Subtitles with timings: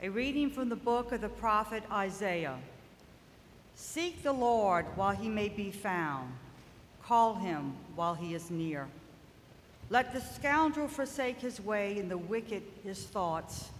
[0.00, 2.56] A reading from the book of the prophet Isaiah.
[3.74, 6.32] Seek the Lord while he may be found,
[7.02, 8.86] call him while he is near.
[9.90, 13.70] Let the scoundrel forsake his way and the wicked his thoughts.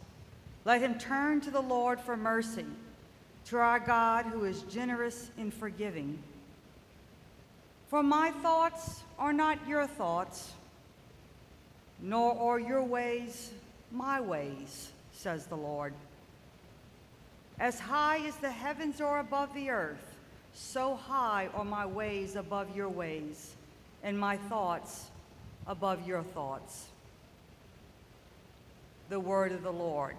[0.64, 2.66] Let him turn to the Lord for mercy,
[3.46, 6.18] to our God who is generous in forgiving.
[7.86, 10.50] For my thoughts are not your thoughts,
[12.00, 13.52] nor are your ways
[13.92, 15.94] my ways, says the Lord.
[17.60, 20.16] As high as the heavens are above the earth,
[20.54, 23.54] so high are my ways above your ways,
[24.02, 25.10] and my thoughts
[25.66, 26.86] above your thoughts.
[29.08, 30.14] The word of the Lord.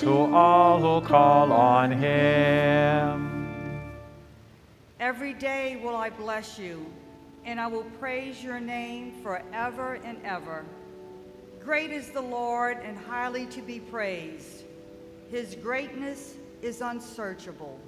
[0.00, 3.92] To all who call on him.
[4.98, 6.86] Every day will I bless you,
[7.44, 10.64] and I will praise your name forever and ever.
[11.62, 14.64] Great is the Lord and highly to be praised.
[15.30, 17.78] His greatness is unsearchable.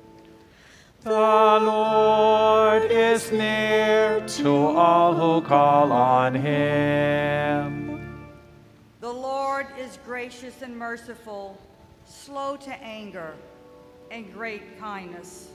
[1.00, 8.28] The Lord is near to all who call on him.
[9.00, 11.60] The Lord is gracious and merciful,
[12.06, 13.34] slow to anger,
[14.10, 15.48] and great kindness.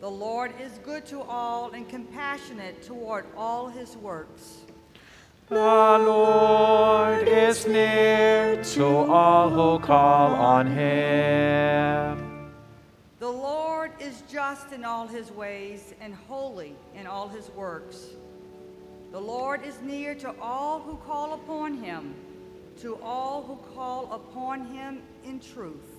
[0.00, 4.58] The Lord is good to all and compassionate toward all his works.
[5.48, 12.50] The Lord is near to all who call on him.
[13.18, 18.08] The Lord is just in all his ways and holy in all his works.
[19.12, 22.14] The Lord is near to all who call upon him,
[22.80, 25.94] to all who call upon him in truth.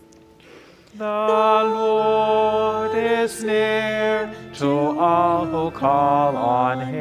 [0.97, 6.95] The Lord is near to all who call on him.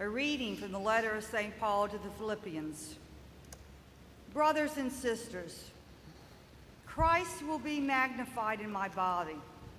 [0.00, 1.56] A reading from the letter of St.
[1.60, 2.96] Paul to the Philippians.
[4.32, 5.70] Brothers and sisters,
[6.86, 9.36] Christ will be magnified in my body,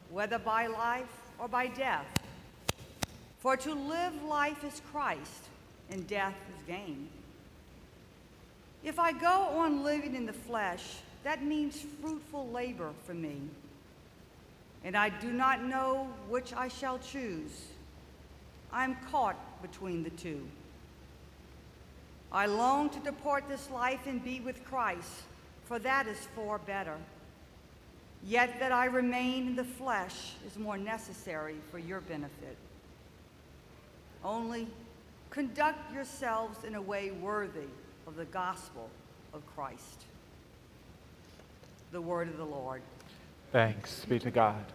[0.09, 2.06] whether by life or by death.
[3.45, 5.50] For to live life is Christ,
[5.91, 7.07] and death is gain.
[8.83, 10.81] If I go on living in the flesh,
[11.23, 13.38] that means fruitful labor for me.
[14.83, 17.51] And I do not know which I shall choose.
[18.73, 20.47] I am caught between the two.
[22.31, 25.22] I long to depart this life and be with Christ,
[25.66, 26.97] for that is far better.
[28.25, 32.57] Yet that I remain in the flesh is more necessary for your benefit.
[34.25, 34.68] Only
[35.30, 37.69] conduct yourselves in a way worthy
[38.08, 38.90] of the gospel
[39.34, 40.06] of Christ.
[41.91, 42.81] The word of the Lord.
[43.52, 44.66] Thanks be to God.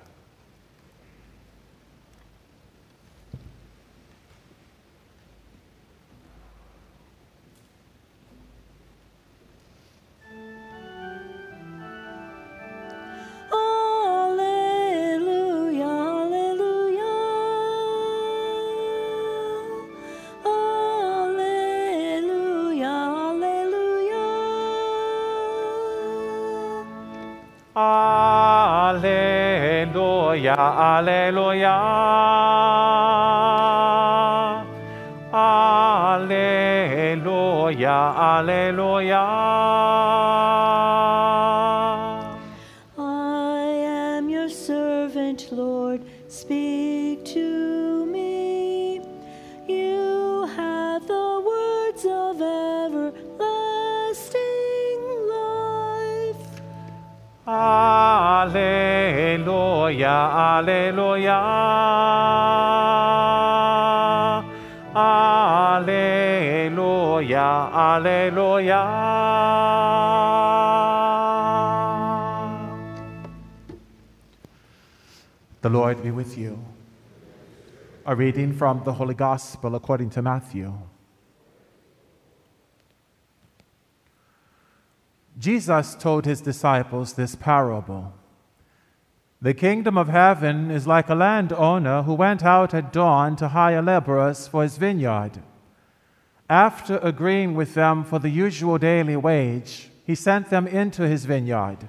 [30.41, 31.77] Alleluia, alleluia.
[36.81, 39.27] Alleluia, alleluia.
[42.97, 46.01] I am your servant, Lord.
[46.29, 49.03] Speak to me.
[49.69, 53.43] You have the words of everlasting
[55.29, 56.63] life.
[57.47, 58.80] Alleluia,
[59.99, 61.41] alleluia.
[65.75, 66.19] Alleluia,
[67.73, 68.85] alleluia.
[75.63, 76.59] The Lord be with you.
[78.07, 80.73] A reading from the Holy Gospel according to Matthew.
[85.39, 88.13] Jesus told his disciples this parable.
[89.43, 93.81] The kingdom of heaven is like a landowner who went out at dawn to hire
[93.81, 95.41] laborers for his vineyard.
[96.51, 101.89] After agreeing with them for the usual daily wage, he sent them into his vineyard.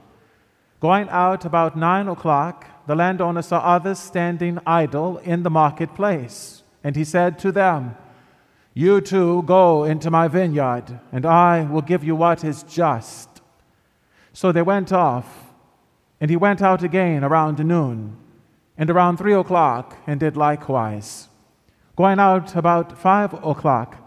[0.79, 6.63] Going out about nine o'clock, the landowner saw others standing idle in the marketplace.
[6.85, 7.97] And he said to them,
[8.73, 13.41] You too go into my vineyard, and I will give you what is just.
[14.31, 15.50] So they went off,
[16.21, 18.15] and he went out again around noon,
[18.77, 21.27] and around three o'clock, and did likewise.
[21.95, 23.97] Going out about five o'clock,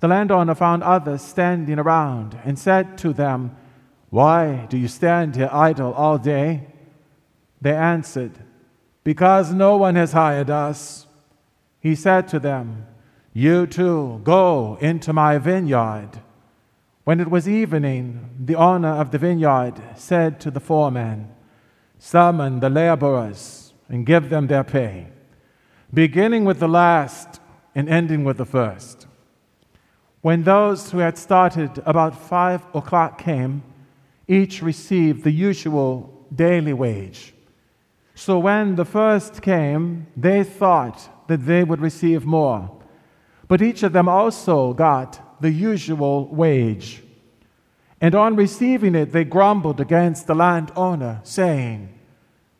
[0.00, 3.54] the landowner found others standing around, and said to them,
[4.08, 6.68] Why do you stand here idle all day?
[7.60, 8.32] They answered,
[9.04, 11.06] Because no one has hired us.
[11.80, 12.86] He said to them,
[13.34, 16.22] You too go into my vineyard.
[17.04, 21.34] When it was evening, the owner of the vineyard said to the foreman,
[21.98, 25.08] Summon the laborers and give them their pay,
[25.92, 27.40] beginning with the last
[27.74, 29.06] and ending with the first.
[30.20, 33.62] When those who had started about five o'clock came,
[34.26, 37.34] each received the usual daily wage.
[38.14, 42.70] So when the first came, they thought that they would receive more.
[43.46, 47.02] But each of them also got the usual wage.
[48.00, 51.98] And on receiving it, they grumbled against the landowner, saying,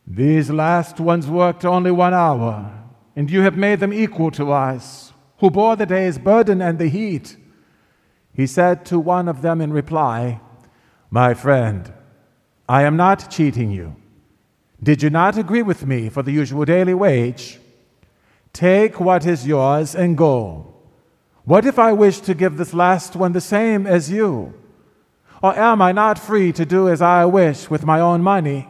[0.06, 2.72] These last ones worked only one hour,
[3.14, 6.88] and you have made them equal to us, who bore the day's burden and the
[6.88, 7.36] heat.
[8.32, 10.40] He said to one of them in reply,
[11.10, 11.92] My friend,
[12.68, 13.96] I am not cheating you.
[14.82, 17.58] Did you not agree with me for the usual daily wage?
[18.52, 20.74] Take what is yours and go.
[21.44, 24.54] What if I wish to give this last one the same as you?
[25.42, 28.68] Or am I not free to do as I wish with my own money?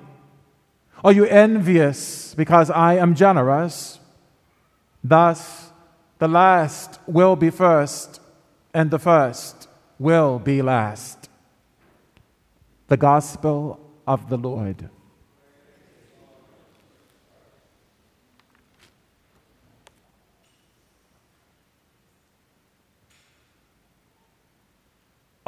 [1.03, 4.01] Are you envious because I am generous?
[5.03, 5.71] Thus,
[6.19, 8.21] the last will be first,
[8.75, 9.69] and the first
[9.99, 11.29] will be last.
[12.89, 14.91] The Gospel of the Lord.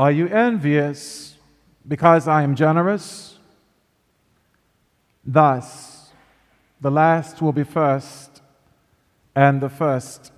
[0.00, 1.34] Are you envious
[1.86, 3.36] because I am generous?
[5.22, 6.10] Thus,
[6.80, 8.40] the last will be first,
[9.34, 10.32] and the first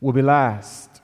[0.00, 1.02] will be last.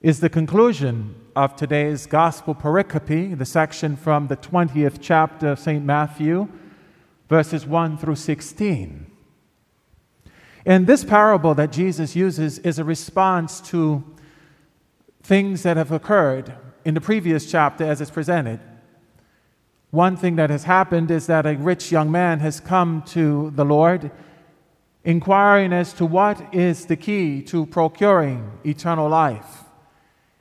[0.00, 5.84] Is the conclusion of today's Gospel pericope, the section from the 20th chapter of St.
[5.84, 6.46] Matthew,
[7.28, 9.10] verses 1 through 16.
[10.64, 14.04] And this parable that Jesus uses is a response to
[15.22, 16.54] things that have occurred
[16.84, 18.60] in the previous chapter as it's presented.
[19.90, 23.64] One thing that has happened is that a rich young man has come to the
[23.64, 24.10] Lord
[25.04, 29.64] inquiring as to what is the key to procuring eternal life.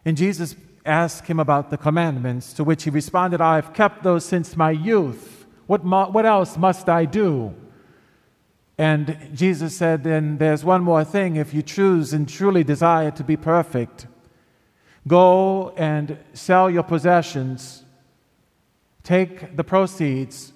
[0.06, 0.56] And Jesus
[0.86, 4.72] asked him about the commandments, to which he responded, I have kept those since my
[4.72, 5.46] youth.
[5.68, 7.54] What, what else must I do?
[8.78, 11.36] And Jesus said, Then there's one more thing.
[11.36, 14.08] If you choose and truly desire to be perfect,
[15.08, 17.84] Go and sell your possessions,
[19.04, 20.54] take the proceeds,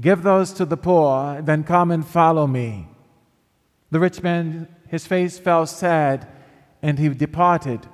[0.00, 2.88] give those to the poor, then come and follow me.
[3.90, 6.26] The rich man, his face fell sad,
[6.82, 7.86] and he departed.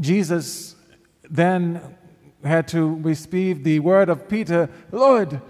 [0.00, 0.76] Jesus
[1.28, 1.96] then
[2.42, 5.40] had to receive the word of Peter Lord,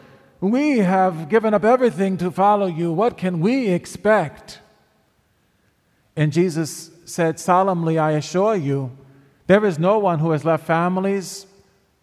[0.40, 2.93] we have given up everything to follow you.
[2.93, 4.61] What can we expect?
[6.14, 8.97] And Jesus said solemnly, I assure you,
[9.47, 11.47] there is no one who has left families,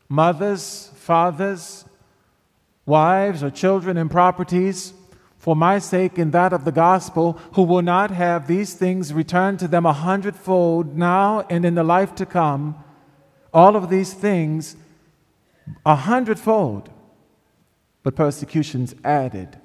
[0.10, 1.86] mothers, fathers,
[2.86, 4.94] wives, or children and properties
[5.38, 9.60] for my sake and that of the gospel, who will not have these things returned
[9.60, 12.84] to them a hundredfold now and in the life to come,
[13.54, 14.76] all of these things
[15.86, 16.90] a hundredfold,
[18.02, 19.56] but persecutions added.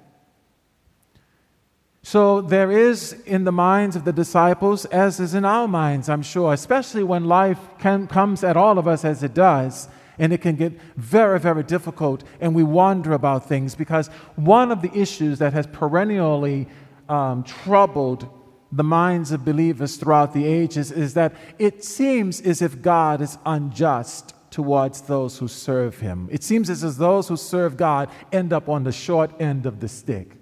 [2.02, 6.22] So there is in the minds of the disciples, as is in our minds, I'm
[6.22, 9.88] sure, especially when life can, comes at all of us as it does,
[10.18, 14.82] and it can get very, very difficult, and we wonder about things because one of
[14.82, 16.68] the issues that has perennially
[17.08, 18.28] um, troubled
[18.72, 23.36] the minds of believers throughout the ages is that it seems as if God is
[23.44, 26.28] unjust towards those who serve Him.
[26.30, 29.80] It seems as if those who serve God end up on the short end of
[29.80, 30.39] the stick.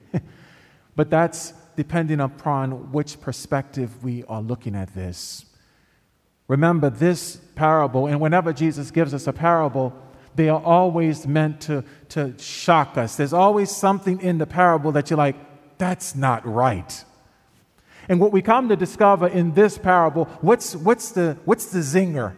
[0.99, 5.45] But that's depending upon which perspective we are looking at this.
[6.49, 9.95] Remember, this parable, and whenever Jesus gives us a parable,
[10.35, 13.15] they are always meant to, to shock us.
[13.15, 15.37] There's always something in the parable that you're like,
[15.79, 17.05] that's not right.
[18.09, 22.35] And what we come to discover in this parable, what's, what's, the, what's the zinger?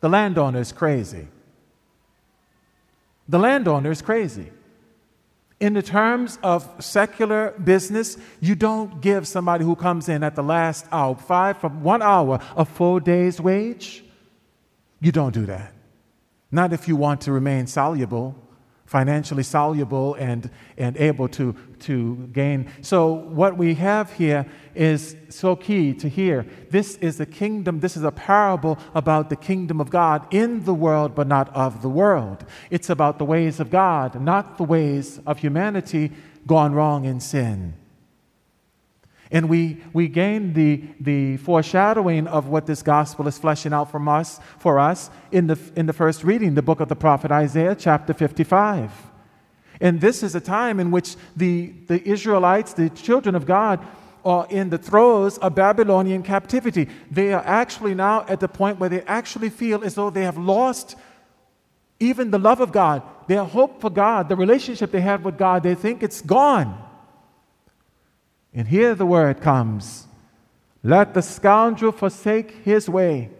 [0.00, 1.26] The landowner is crazy.
[3.30, 4.50] The landowner is crazy.
[5.62, 10.42] In the terms of secular business, you don't give somebody who comes in at the
[10.42, 14.02] last hour, five from one hour, a full day's wage.
[15.00, 15.72] You don't do that.
[16.50, 18.34] Not if you want to remain soluble
[18.92, 22.70] financially soluble and, and able to, to gain.
[22.82, 24.44] So, what we have here
[24.74, 26.46] is so key to hear.
[26.70, 30.74] This is the kingdom, this is a parable about the kingdom of God in the
[30.74, 32.44] world, but not of the world.
[32.70, 36.12] It's about the ways of God, not the ways of humanity
[36.46, 37.72] gone wrong in sin.
[39.32, 44.06] And we, we gain the, the foreshadowing of what this gospel is fleshing out from
[44.06, 47.74] us, for us in the, in the first reading, the book of the prophet Isaiah,
[47.74, 48.92] chapter 55.
[49.80, 53.84] And this is a time in which the, the Israelites, the children of God,
[54.22, 56.88] are in the throes of Babylonian captivity.
[57.10, 60.36] They are actually now at the point where they actually feel as though they have
[60.36, 60.94] lost
[61.98, 65.62] even the love of God, their hope for God, the relationship they had with God.
[65.62, 66.81] They think it's gone.
[68.54, 70.06] And here the word comes
[70.82, 73.30] Let the scoundrel forsake his way,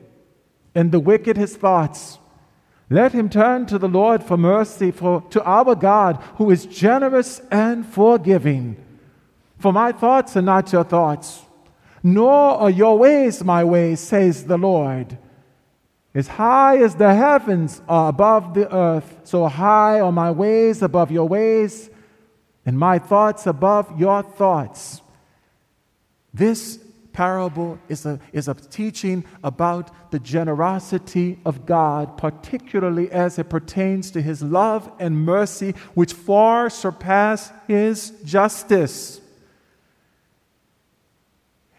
[0.75, 2.19] and the wicked his thoughts.
[2.89, 7.41] Let him turn to the Lord for mercy, for to our God, who is generous
[7.51, 8.77] and forgiving.
[9.59, 11.43] For my thoughts are not your thoughts,
[12.03, 15.17] nor are your ways my ways, says the Lord.
[16.15, 21.11] As high as the heavens are above the earth, so high are my ways above
[21.11, 21.89] your ways,
[22.65, 25.01] and my thoughts above your thoughts.
[26.33, 26.79] This
[27.13, 34.11] parable is a, is a teaching about the generosity of God, particularly as it pertains
[34.13, 39.21] to his love and mercy, which far surpass his justice.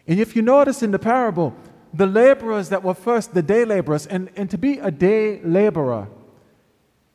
[0.06, 1.54] And if you notice in the parable,
[1.92, 6.08] the laborers that were first the day laborers, and, and to be a day laborer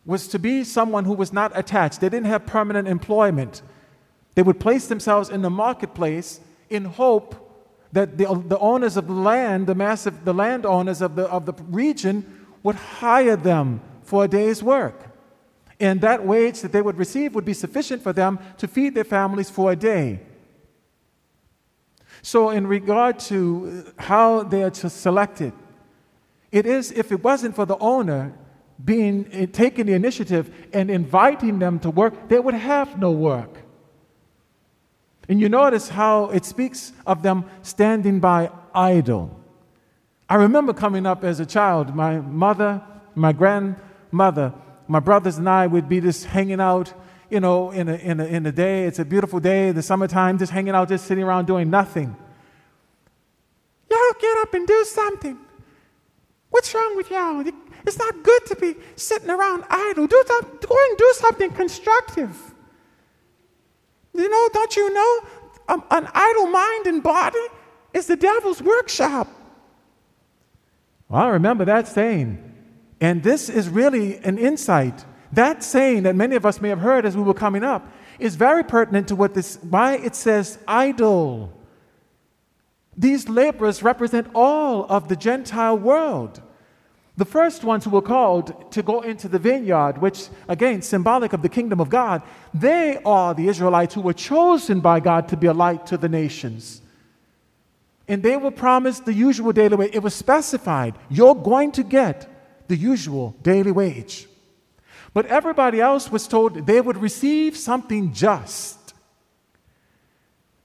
[0.10, 2.02] was to be someone who was not attached.
[2.02, 3.62] They didn't have permanent employment.
[4.34, 6.40] They would place themselves in the marketplace
[6.70, 7.46] in hope
[7.92, 11.54] that the, the owners of the land, the massive, the landowners of the, of the
[11.68, 15.00] region, would hire them for a day's work.
[15.80, 19.04] And that wage that they would receive would be sufficient for them to feed their
[19.04, 20.22] families for a day.
[22.24, 25.54] So, in regard to how they are selected,
[26.52, 28.34] it is if it wasn't for the owner
[28.84, 33.64] being eh, taking the initiative and inviting them to work, they would have no work.
[35.28, 39.40] And you notice how it speaks of them standing by idle.
[40.28, 42.82] I remember coming up as a child, my mother,
[43.16, 44.54] my grandmother,
[44.88, 46.94] my brothers and I would be just hanging out,
[47.30, 48.86] you know, in a, in a, in a day.
[48.86, 52.16] It's a beautiful day, the summertime, just hanging out, just sitting around doing nothing.
[53.90, 55.38] Y'all get up and do something.
[56.50, 57.44] What's wrong with y'all?
[57.90, 60.06] It's not good to be sitting around idle.
[60.06, 62.54] Do something, go and do something constructive.
[64.14, 65.20] You know, don't you know?
[65.70, 67.40] Um, an idle mind and body
[67.92, 69.28] is the devil's workshop.
[71.08, 72.54] Well, I remember that saying.
[73.02, 75.04] And this is really an insight.
[75.32, 78.36] That saying that many of us may have heard as we were coming up is
[78.36, 81.52] very pertinent to what this, why it says idle.
[82.96, 86.44] These laborers represent all of the Gentile world.
[87.20, 91.42] The first ones who were called to go into the vineyard, which again, symbolic of
[91.42, 92.22] the kingdom of God,
[92.54, 96.08] they are the Israelites who were chosen by God to be a light to the
[96.08, 96.82] nations.
[98.08, 99.94] And they were promised the usual daily wage.
[99.94, 102.26] It was specified, you're going to get
[102.70, 104.26] the usual daily wage.
[105.14, 108.94] But everybody else was told they would receive something just.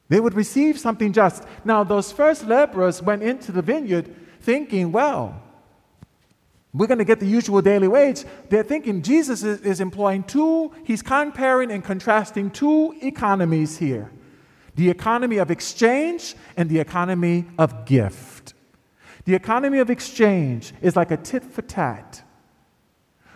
[0.09, 1.43] They would receive something just.
[1.65, 5.41] Now, those first laborers went into the vineyard thinking, well,
[6.75, 8.25] we're going to get the usual daily wage.
[8.51, 14.11] They're thinking Jesus is, is, employing two, he's comparing and contrasting two economies here
[14.75, 18.55] the economy of exchange and the economy of gift.
[19.25, 22.25] The economy of exchange is like a tit for tat.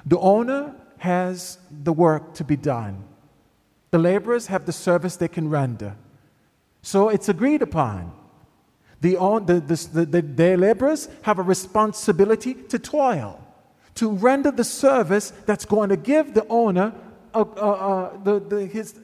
[0.05, 3.05] The owner has the work to be done,
[3.93, 5.97] the laborers have the service they can render.
[6.83, 8.18] So it's agreed upon.
[9.01, 13.41] The, the, the, the, laborers have a responsibility to toil,
[13.95, 16.93] to render the service that's going to give the owner
[17.35, 18.99] uh, uh, uh, the, the, his,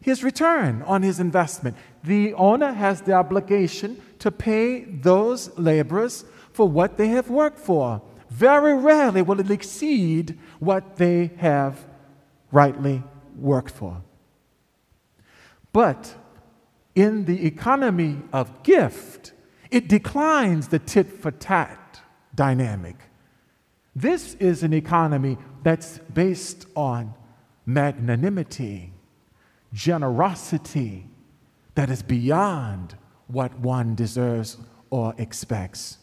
[0.00, 1.76] his return on his investment.
[2.04, 8.02] The owner has the obligation to pay those laborers for what they have worked for.
[8.28, 11.84] Very rarely will it exceed what they have
[12.52, 13.02] rightly
[13.36, 14.02] worked for.
[15.72, 16.14] But
[16.94, 19.32] in the economy of gift,
[19.70, 22.00] it declines the tit for tat
[22.34, 22.96] dynamic.
[23.94, 27.14] This is an economy that's based on
[27.66, 28.92] magnanimity,
[29.72, 31.06] generosity
[31.74, 32.96] that is beyond
[33.26, 34.56] what one deserves
[34.90, 35.98] or expects.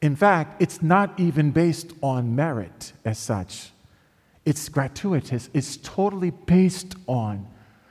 [0.00, 3.72] In fact, it's not even based on merit as such.
[4.44, 5.50] It's gratuitous.
[5.52, 7.46] It's totally based on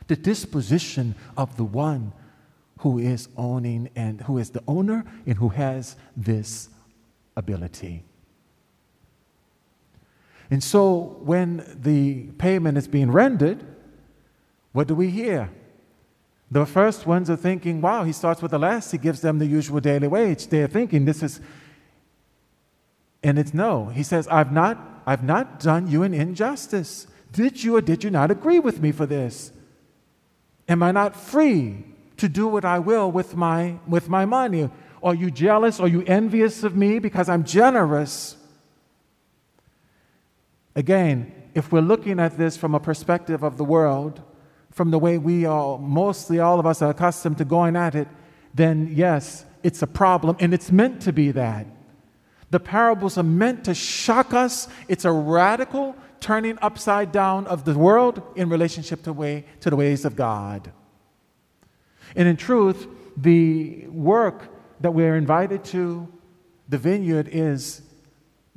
[0.07, 2.13] the disposition of the one
[2.79, 6.69] who is owning and who is the owner and who has this
[7.35, 8.03] ability.
[10.49, 13.65] And so when the payment is being rendered,
[14.71, 15.49] what do we hear?
[16.49, 19.45] The first ones are thinking, wow, he starts with the last, he gives them the
[19.45, 20.47] usual daily wage.
[20.47, 21.41] They're thinking this is,
[23.21, 23.87] and it's no.
[23.87, 27.07] He says, I've not, I've not done you an injustice.
[27.33, 29.51] Did you or did you not agree with me for this?
[30.69, 31.83] Am I not free
[32.17, 34.69] to do what I will with my, with my money?
[35.03, 35.79] Are you jealous?
[35.79, 38.35] Are you envious of me because I'm generous?
[40.75, 44.21] Again, if we're looking at this from a perspective of the world,
[44.71, 48.07] from the way we are, mostly all of us are accustomed to going at it,
[48.53, 51.65] then yes, it's a problem, and it's meant to be that.
[52.49, 54.67] The parables are meant to shock us.
[54.87, 59.75] It's a radical turning upside down of the world in relationship to, way, to the
[59.75, 60.71] ways of God.
[62.17, 64.49] And in truth, the work
[64.81, 66.11] that we're invited to,
[66.67, 67.83] the vineyard, is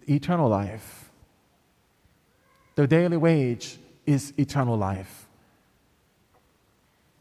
[0.09, 1.11] eternal life.
[2.75, 5.29] The daily wage is eternal life.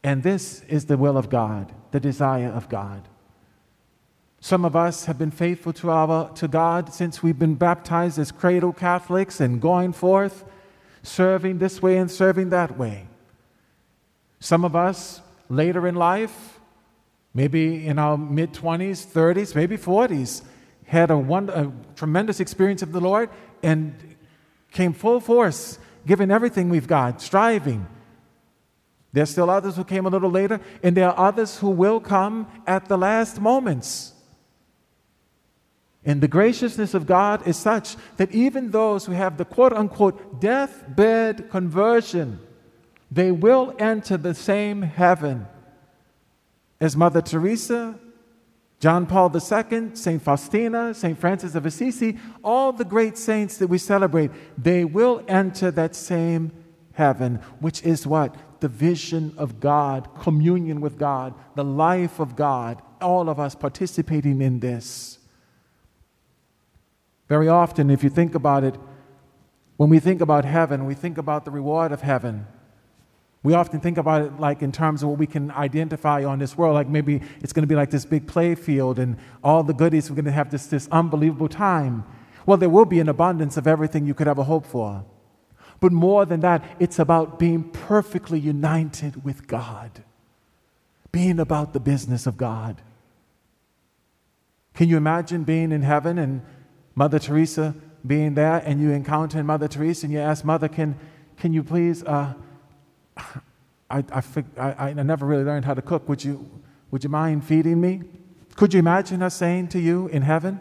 [0.02, 3.06] And this is the will of God, the desire of God.
[4.40, 8.32] Some of us have been faithful to, our, to God since we've been baptized as
[8.32, 10.44] cradle Catholics and going forth,
[11.02, 13.08] serving this way and serving that way.
[14.38, 15.20] Some of us
[15.50, 16.60] later in life,
[17.34, 20.42] maybe in our mid 20s, 30s, maybe 40s,
[20.86, 23.28] had a, a tremendous experience of the Lord
[23.62, 24.16] and
[24.72, 27.86] came full force, giving everything we've got, striving.
[29.12, 32.46] There's still others who came a little later, and there are others who will come
[32.66, 34.14] at the last moments.
[36.04, 40.40] And the graciousness of God is such that even those who have the quote unquote
[40.40, 42.40] deathbed conversion,
[43.10, 45.46] they will enter the same heaven
[46.80, 47.98] as Mother Teresa,
[48.78, 50.22] John Paul II, St.
[50.22, 51.18] Faustina, St.
[51.18, 56.50] Francis of Assisi, all the great saints that we celebrate, they will enter that same
[56.92, 58.34] heaven, which is what?
[58.60, 64.40] The vision of God, communion with God, the life of God, all of us participating
[64.40, 65.18] in this.
[67.28, 68.76] Very often, if you think about it,
[69.76, 72.46] when we think about heaven, we think about the reward of heaven.
[73.42, 76.58] We often think about it like in terms of what we can identify on this
[76.58, 79.72] world, like maybe it's going to be like this big play field and all the
[79.72, 82.04] goodies, we're going to have this, this unbelievable time.
[82.44, 85.04] Well, there will be an abundance of everything you could ever hope for.
[85.80, 90.04] But more than that, it's about being perfectly united with God,
[91.10, 92.82] being about the business of God.
[94.74, 96.42] Can you imagine being in heaven and
[96.94, 97.74] Mother Teresa
[98.06, 100.98] being there and you encounter Mother Teresa and you ask, Mother, can,
[101.36, 102.34] can you please, uh,
[103.90, 104.22] I, I,
[104.56, 106.08] I, I never really learned how to cook.
[106.08, 106.48] Would you,
[106.90, 108.02] would you mind feeding me?
[108.56, 110.60] Could you imagine us saying to you in heaven,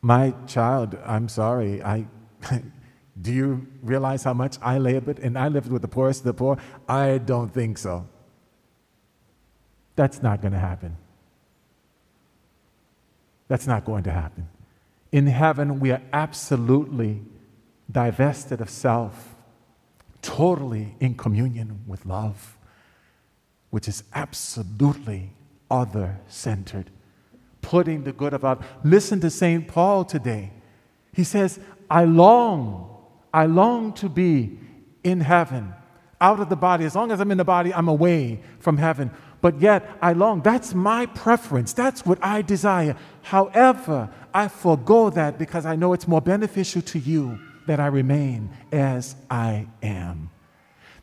[0.00, 1.82] My child, I'm sorry.
[1.82, 2.06] I,
[3.20, 6.34] do you realize how much I labored and I lived with the poorest of the
[6.34, 6.58] poor?
[6.88, 8.08] I don't think so.
[9.96, 10.96] That's not going to happen.
[13.48, 14.48] That's not going to happen.
[15.12, 17.22] In heaven, we are absolutely
[17.90, 19.33] divested of self,
[20.24, 22.56] totally in communion with love,
[23.70, 25.30] which is absolutely
[25.70, 26.90] other centered,
[27.60, 28.64] putting the good of others.
[28.82, 29.68] Listen to St.
[29.68, 30.50] Paul today.
[31.12, 31.60] He says,
[31.90, 32.96] I long,
[33.32, 34.58] I long to be
[35.04, 35.74] in heaven,
[36.20, 36.86] out of the body.
[36.86, 39.10] As long as I'm in the body, I'm away from heaven
[39.44, 40.40] but yet I long.
[40.40, 41.74] That's my preference.
[41.74, 42.96] That's what I desire.
[43.20, 48.50] However, I forego that because I know it's more beneficial to you that I remain
[48.72, 50.30] as I am.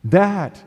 [0.04, 0.62] That,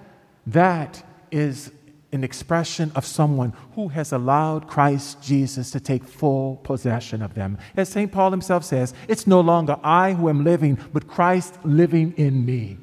[0.47, 1.71] that is
[2.11, 7.57] an expression of someone who has allowed Christ Jesus to take full possession of them.
[7.75, 8.11] As St.
[8.11, 12.77] Paul himself says, it's no longer I who am living, but Christ living in me.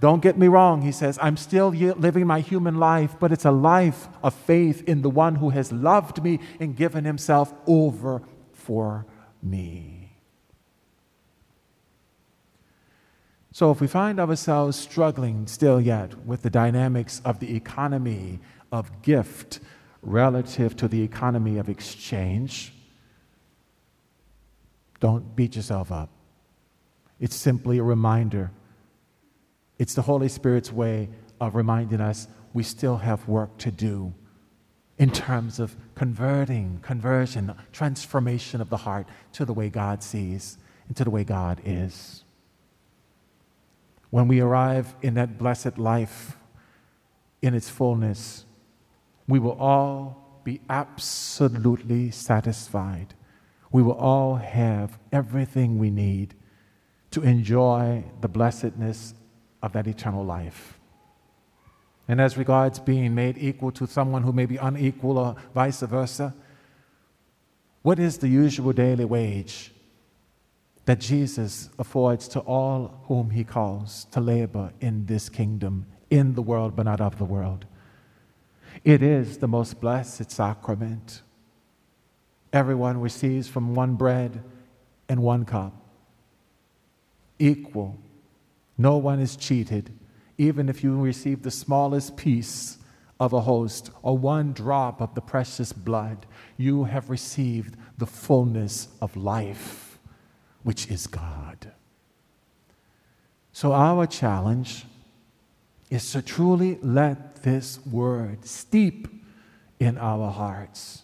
[0.00, 3.52] Don't get me wrong, he says, I'm still living my human life, but it's a
[3.52, 8.20] life of faith in the one who has loved me and given himself over
[8.52, 9.06] for
[9.42, 9.91] me.
[13.54, 18.40] So, if we find ourselves struggling still yet with the dynamics of the economy
[18.72, 19.60] of gift
[20.00, 22.72] relative to the economy of exchange,
[25.00, 26.08] don't beat yourself up.
[27.20, 28.50] It's simply a reminder
[29.78, 31.10] It's the Holy Spirit's way
[31.40, 34.14] of reminding us we still have work to do
[34.96, 40.96] in terms of converting, conversion, transformation of the heart to the way God sees and
[40.96, 42.21] to the way God is.
[44.12, 46.36] When we arrive in that blessed life
[47.40, 48.44] in its fullness,
[49.26, 53.14] we will all be absolutely satisfied.
[53.70, 56.34] We will all have everything we need
[57.12, 59.14] to enjoy the blessedness
[59.62, 60.78] of that eternal life.
[62.06, 66.34] And as regards being made equal to someone who may be unequal or vice versa,
[67.80, 69.72] what is the usual daily wage
[70.84, 76.42] that Jesus affords to all whom he calls to labor in this kingdom, in the
[76.42, 77.64] world, but not of the world?
[78.84, 81.22] It is the most blessed sacrament.
[82.52, 84.42] Everyone receives from one bread
[85.08, 85.74] and one cup,
[87.38, 87.96] equal.
[88.76, 89.92] No one is cheated
[90.38, 92.78] even if you receive the smallest piece
[93.20, 98.88] of a host or one drop of the precious blood, you have received the fullness
[99.00, 99.81] of life,
[100.62, 101.72] which is God.
[103.52, 104.86] So, our challenge
[105.90, 109.08] is to truly let this word steep
[109.78, 111.02] in our hearts,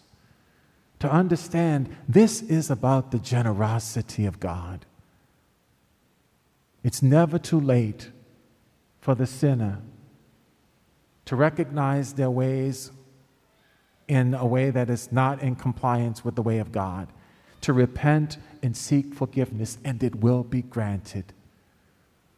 [0.99, 4.85] to understand this is about the generosity of God.
[6.83, 8.09] It's never too late
[8.99, 9.81] for the sinner
[11.25, 12.91] to recognize their ways
[14.07, 17.07] in a way that is not in compliance with the way of God,
[17.61, 21.33] to repent and seek forgiveness, and it will be granted.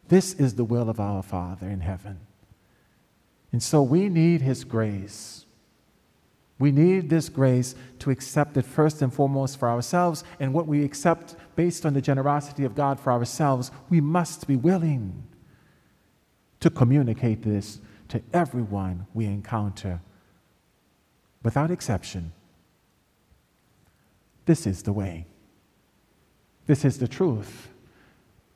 [0.08, 2.20] This is the will of our Father in heaven.
[3.52, 5.46] And so we need His grace.
[6.60, 10.84] We need this grace to accept it first and foremost for ourselves, and what we
[10.84, 15.24] accept based on the generosity of God for ourselves, we must be willing
[16.60, 17.80] to communicate this
[18.10, 20.02] to everyone we encounter
[21.44, 22.32] without exception.
[24.46, 25.28] This is the way.
[26.66, 27.70] This is the truth.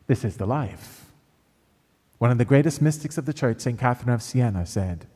[0.08, 1.06] This is the life.
[2.18, 3.78] One of the greatest mystics of the church, St.
[3.78, 5.08] Catherine of Siena, said,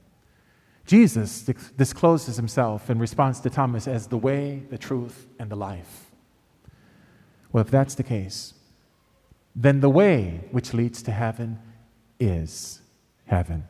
[0.85, 1.43] Jesus
[1.77, 6.11] discloses himself in response to Thomas as the way, the truth, and the life.
[7.51, 8.55] Well, if that's the case,
[9.55, 11.59] then the way which leads to heaven
[12.19, 12.81] is
[13.25, 13.65] heaven.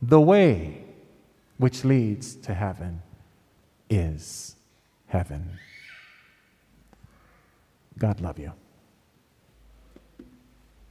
[0.00, 0.84] The way
[1.58, 3.02] which leads to heaven
[3.90, 4.56] is
[5.14, 5.60] heaven.
[7.96, 8.63] God love you.